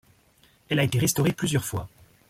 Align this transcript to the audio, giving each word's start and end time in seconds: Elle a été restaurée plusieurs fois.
Elle 0.69 0.79
a 0.79 0.83
été 0.83 0.97
restaurée 0.97 1.31
plusieurs 1.31 1.63
fois. 1.63 1.87